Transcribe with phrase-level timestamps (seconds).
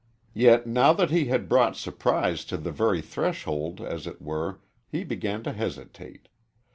[0.33, 5.03] Yet now that he had brought surprise to the very threshold, as it were, he
[5.03, 6.27] began to hesitate.